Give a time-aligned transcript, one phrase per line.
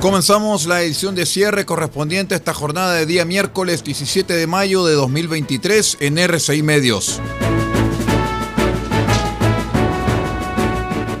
[0.00, 4.86] Comenzamos la edición de cierre correspondiente a esta jornada de día miércoles 17 de mayo
[4.86, 7.20] de 2023 en RCI Medios.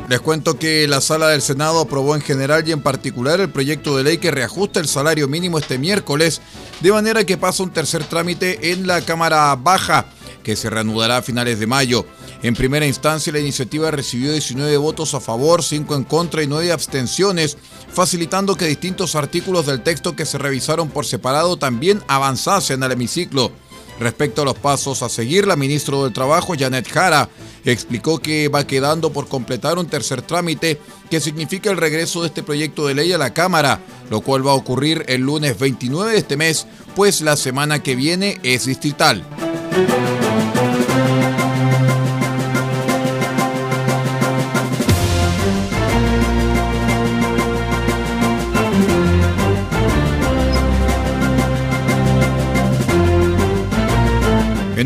[0.08, 3.98] Les cuento que la sala del Senado aprobó en general y en particular el proyecto
[3.98, 6.40] de ley que reajusta el salario mínimo este miércoles,
[6.80, 10.06] de manera que pasa un tercer trámite en la Cámara Baja,
[10.42, 12.06] que se reanudará a finales de mayo.
[12.42, 16.72] En primera instancia, la iniciativa recibió 19 votos a favor, 5 en contra y 9
[16.72, 17.58] abstenciones,
[17.92, 23.52] facilitando que distintos artículos del texto que se revisaron por separado también avanzasen al hemiciclo.
[23.98, 27.28] Respecto a los pasos a seguir, la ministra del Trabajo, Janet Jara,
[27.66, 32.42] explicó que va quedando por completar un tercer trámite que significa el regreso de este
[32.42, 36.18] proyecto de ley a la Cámara, lo cual va a ocurrir el lunes 29 de
[36.18, 36.66] este mes,
[36.96, 39.22] pues la semana que viene es distrital.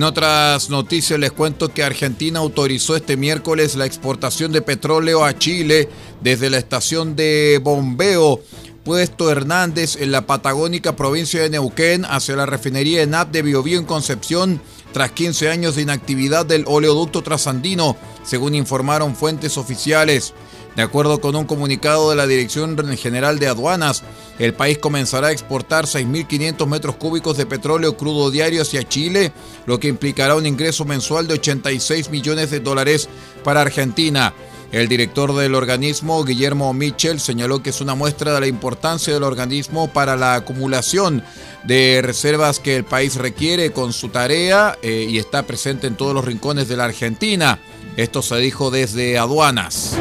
[0.04, 5.88] Otras noticias les cuento que Argentina autorizó este miércoles la exportación de petróleo a Chile
[6.20, 8.40] desde la estación de bombeo
[8.84, 13.86] Puesto Hernández en la patagónica provincia de Neuquén hacia la refinería ENAP de Biobío en
[13.86, 14.60] Concepción
[14.92, 20.34] tras 15 años de inactividad del oleoducto trasandino, según informaron fuentes oficiales.
[20.76, 24.02] De acuerdo con un comunicado de la Dirección General de Aduanas,
[24.40, 29.32] el país comenzará a exportar 6.500 metros cúbicos de petróleo crudo diario hacia Chile,
[29.66, 33.08] lo que implicará un ingreso mensual de 86 millones de dólares
[33.44, 34.34] para Argentina.
[34.72, 39.22] El director del organismo, Guillermo Mitchell, señaló que es una muestra de la importancia del
[39.22, 41.22] organismo para la acumulación
[41.62, 46.12] de reservas que el país requiere con su tarea eh, y está presente en todos
[46.12, 47.60] los rincones de la Argentina.
[47.96, 49.96] Esto se dijo desde aduanas.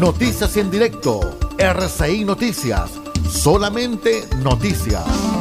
[0.00, 1.20] Noticias en directo.
[1.58, 2.90] RCI Noticias.
[3.28, 5.33] Solamente noticias.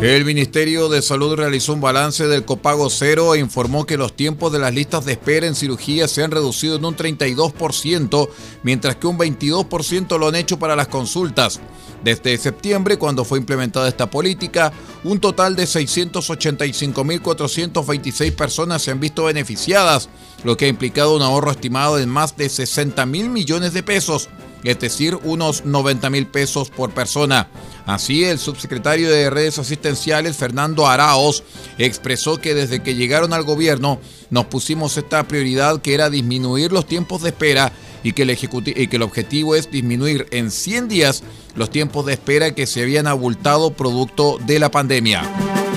[0.00, 4.50] El Ministerio de Salud realizó un balance del copago cero e informó que los tiempos
[4.50, 8.30] de las listas de espera en cirugía se han reducido en un 32%,
[8.62, 11.60] mientras que un 22% lo han hecho para las consultas.
[12.02, 14.72] Desde septiembre, cuando fue implementada esta política,
[15.04, 20.08] un total de 685.426 personas se han visto beneficiadas,
[20.44, 24.30] lo que ha implicado un ahorro estimado de más de 60 mil millones de pesos
[24.64, 27.48] es decir, unos 90 mil pesos por persona.
[27.86, 31.42] Así, el subsecretario de redes asistenciales, Fernando Araos,
[31.78, 33.98] expresó que desde que llegaron al gobierno
[34.30, 37.72] nos pusimos esta prioridad que era disminuir los tiempos de espera
[38.02, 41.22] y que el, objetivo es disminuir en 100 días
[41.54, 45.69] los tiempos de espera que se habían abultado producto de la pandemia.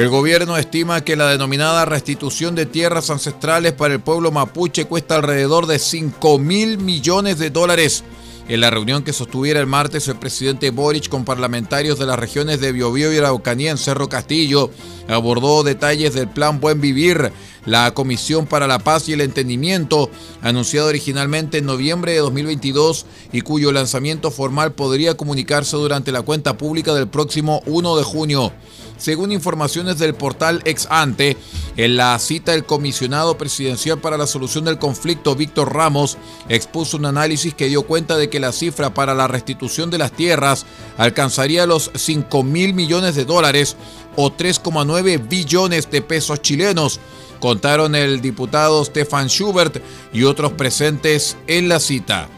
[0.00, 5.16] El gobierno estima que la denominada restitución de tierras ancestrales para el pueblo mapuche cuesta
[5.16, 8.02] alrededor de 5 mil millones de dólares.
[8.48, 12.62] En la reunión que sostuviera el martes el presidente Boric con parlamentarios de las regiones
[12.62, 14.70] de Biobío y Araucanía en Cerro Castillo
[15.06, 17.30] abordó detalles del plan Buen Vivir,
[17.66, 20.10] la Comisión para la Paz y el Entendimiento,
[20.40, 26.56] anunciado originalmente en noviembre de 2022 y cuyo lanzamiento formal podría comunicarse durante la cuenta
[26.56, 28.52] pública del próximo 1 de junio.
[29.00, 31.38] Según informaciones del portal Ex Ante,
[31.78, 36.18] en la cita el comisionado presidencial para la solución del conflicto, Víctor Ramos,
[36.50, 40.12] expuso un análisis que dio cuenta de que la cifra para la restitución de las
[40.12, 40.66] tierras
[40.98, 43.74] alcanzaría los 5 mil millones de dólares
[44.16, 47.00] o 3,9 billones de pesos chilenos,
[47.40, 49.82] contaron el diputado Stefan Schubert
[50.12, 52.28] y otros presentes en la cita.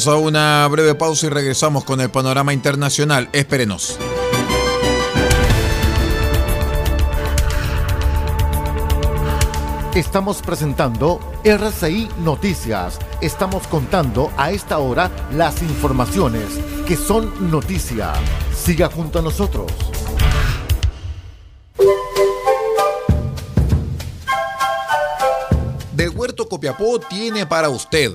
[0.00, 3.28] Vamos a una breve pausa y regresamos con el panorama internacional.
[3.34, 3.98] Espérenos.
[9.94, 12.98] Estamos presentando RCI Noticias.
[13.20, 16.46] Estamos contando a esta hora las informaciones
[16.86, 18.14] que son noticia.
[18.56, 19.70] Siga junto a nosotros.
[25.92, 28.14] De Huerto Copiapó tiene para usted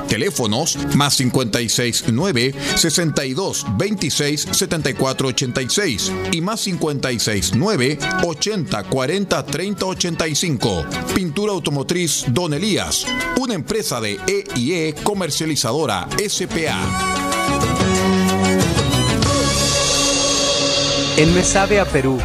[0.11, 10.85] Teléfonos más 569 62 26 74 86 y más 56 9 80 40 30 85.
[11.15, 13.07] Pintura automotriz Don Elías,
[13.39, 16.81] una empresa de EIE comercializadora SPA.
[21.15, 22.19] En Me Sabe a Perú,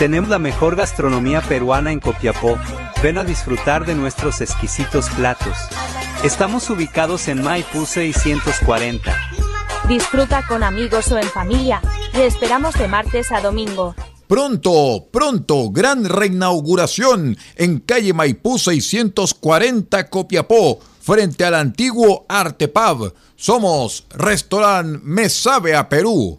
[0.00, 2.58] tenemos la mejor gastronomía peruana en Copiapó.
[3.04, 5.56] Ven a disfrutar de nuestros exquisitos platos.
[6.22, 9.16] Estamos ubicados en Maipú 640.
[9.88, 11.80] Disfruta con amigos o en familia.
[12.12, 13.94] Le esperamos de martes a domingo.
[14.28, 23.14] Pronto, pronto, gran reinauguración en calle Maipú 640 Copiapó, frente al antiguo Arte Pub.
[23.36, 26.38] Somos Restaurant Me Sabe a Perú.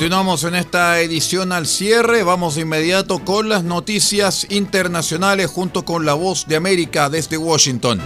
[0.00, 2.22] Continuamos en esta edición al cierre.
[2.22, 8.00] Vamos de inmediato con las noticias internacionales junto con la voz de América desde Washington.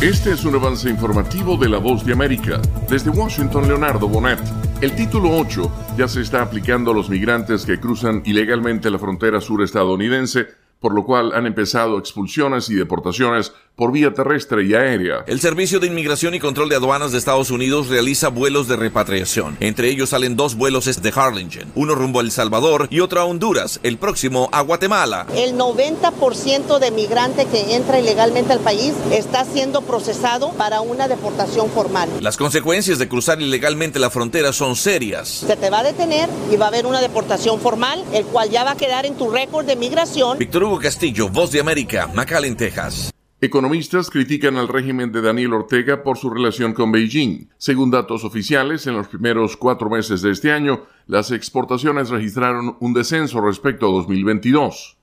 [0.00, 2.60] Este es un avance informativo de la voz de América.
[2.90, 4.40] Desde Washington, Leonardo Bonet.
[4.80, 9.40] El título 8 ya se está aplicando a los migrantes que cruzan ilegalmente la frontera
[9.40, 10.48] sur estadounidense,
[10.80, 15.24] por lo cual han empezado expulsiones y deportaciones por vía terrestre y aérea.
[15.26, 19.56] El Servicio de Inmigración y Control de Aduanas de Estados Unidos realiza vuelos de repatriación.
[19.60, 23.24] Entre ellos salen dos vuelos de Harlingen, uno rumbo a El Salvador y otro a
[23.24, 25.26] Honduras, el próximo a Guatemala.
[25.34, 31.68] El 90% de migrante que entra ilegalmente al país está siendo procesado para una deportación
[31.70, 32.08] formal.
[32.20, 35.28] Las consecuencias de cruzar ilegalmente la frontera son serias.
[35.28, 38.62] Se te va a detener y va a haber una deportación formal, el cual ya
[38.64, 40.38] va a quedar en tu récord de migración.
[40.38, 43.13] Víctor Hugo Castillo, Voz de América, McAllen, Texas.
[43.44, 47.50] Economistas critican al régimen de Daniel Ortega por su relación con Beijing.
[47.58, 52.94] Según datos oficiales, en los primeros cuatro meses de este año, las exportaciones registraron un
[52.94, 54.96] descenso respecto a 2022.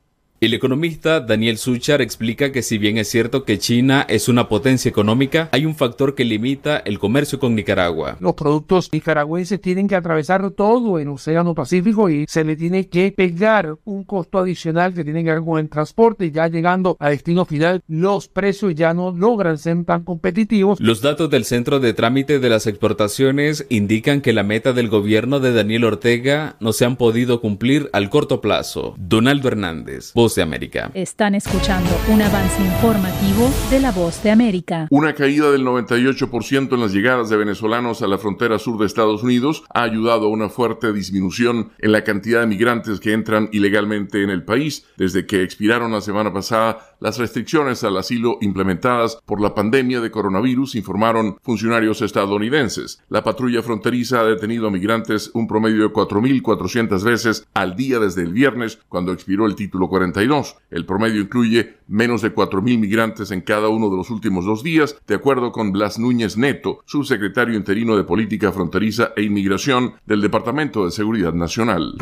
[0.43, 4.89] El economista Daniel Suchar explica que si bien es cierto que China es una potencia
[4.89, 8.17] económica, hay un factor que limita el comercio con Nicaragua.
[8.19, 13.11] Los productos nicaragüenses tienen que atravesar todo el Océano Pacífico y se le tiene que
[13.11, 17.11] pegar un costo adicional que tiene que ver con el transporte y ya llegando a
[17.11, 20.79] destino final los precios ya no logran ser tan competitivos.
[20.79, 25.39] Los datos del Centro de Trámite de las Exportaciones indican que la meta del gobierno
[25.39, 28.95] de Daniel Ortega no se han podido cumplir al corto plazo.
[28.97, 30.91] Donaldo Hernández, Voz de América.
[30.93, 34.87] Están escuchando un avance informativo de la Voz de América.
[34.89, 39.23] Una caída del 98% en las llegadas de venezolanos a la frontera sur de Estados
[39.23, 44.23] Unidos ha ayudado a una fuerte disminución en la cantidad de migrantes que entran ilegalmente
[44.23, 49.41] en el país desde que expiraron la semana pasada las restricciones al asilo implementadas por
[49.41, 53.03] la pandemia de coronavirus, informaron funcionarios estadounidenses.
[53.09, 58.21] La patrulla fronteriza ha detenido a migrantes un promedio de 4.400 veces al día desde
[58.21, 60.57] el viernes, cuando expiró el título 42.
[60.69, 64.95] El promedio incluye menos de 4.000 migrantes en cada uno de los últimos dos días,
[65.07, 70.85] de acuerdo con Blas Núñez Neto, subsecretario interino de Política Fronteriza e Inmigración del Departamento
[70.85, 71.95] de Seguridad Nacional.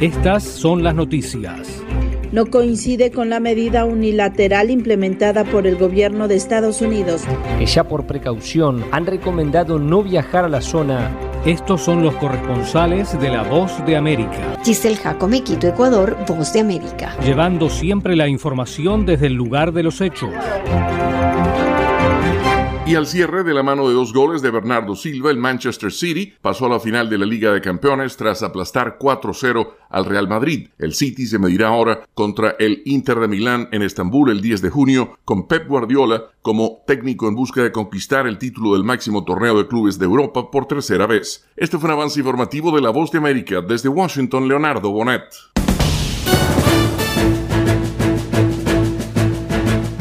[0.00, 1.82] Estas son las noticias.
[2.32, 7.22] No coincide con la medida unilateral implementada por el gobierno de Estados Unidos.
[7.58, 11.10] Que ya por precaución han recomendado no viajar a la zona
[11.44, 14.58] Estos son los corresponsales de La Voz de América.
[14.64, 17.16] Giselle Jacome, Quito, Ecuador, Voz de América.
[17.24, 20.30] Llevando siempre la información desde el lugar de los hechos.
[22.86, 26.34] Y al cierre de la mano de dos goles de Bernardo Silva, el Manchester City
[26.40, 30.68] pasó a la final de la Liga de Campeones tras aplastar 4-0 al Real Madrid.
[30.78, 34.70] El City se medirá ahora contra el Inter de Milán en Estambul el 10 de
[34.70, 39.58] junio, con Pep Guardiola como técnico en busca de conquistar el título del máximo torneo
[39.58, 41.44] de clubes de Europa por tercera vez.
[41.56, 45.24] Este fue un avance informativo de La Voz de América desde Washington, Leonardo Bonet.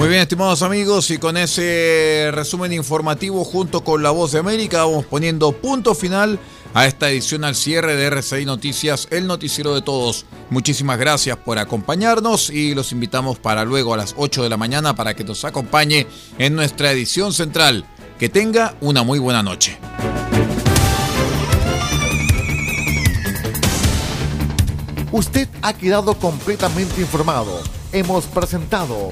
[0.06, 4.86] Muy bien, estimados amigos, y con ese resumen informativo junto con La Voz de América
[4.86, 6.38] vamos poniendo punto final
[6.76, 10.28] a esta edición al cierre de RCI Noticias, el noticiero de todos.
[10.52, 14.96] Muchísimas gracias por acompañarnos y los invitamos para luego a las 8 de la mañana
[14.96, 16.06] para que nos acompañe
[16.38, 17.84] en nuestra edición central.
[18.20, 19.80] Que tenga una muy buena noche.
[25.12, 27.60] Usted ha quedado completamente informado.
[27.92, 29.12] Hemos presentado